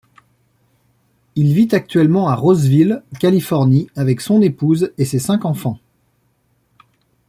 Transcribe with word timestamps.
Il 1.35 1.53
vit 1.53 1.67
actuellement 1.73 2.27
à 2.27 2.33
Roseville, 2.35 3.03
Californie, 3.19 3.87
avec 3.95 4.19
son 4.19 4.41
épouse 4.41 4.91
et 4.97 5.05
ses 5.05 5.19
cinq 5.19 5.45
enfants. 5.45 5.77